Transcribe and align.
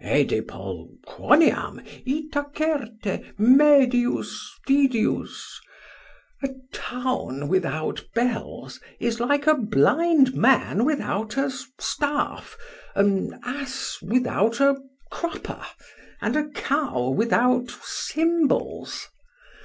Edepol, 0.00 0.88
quoniam, 1.04 1.80
ita 2.06 2.46
certe, 2.56 3.24
medius 3.36 4.54
fidius; 4.64 5.58
a 6.44 6.50
town 6.72 7.48
without 7.48 8.06
bells 8.14 8.78
is 9.00 9.18
like 9.18 9.48
a 9.48 9.56
blind 9.56 10.32
man 10.32 10.84
without 10.84 11.36
a 11.36 11.50
staff, 11.80 12.56
an 12.94 13.40
ass 13.42 13.98
without 14.00 14.60
a 14.60 14.76
crupper, 15.10 15.64
and 16.20 16.36
a 16.36 16.48
cow 16.50 17.08
without 17.08 17.72
cymbals. 17.82 19.08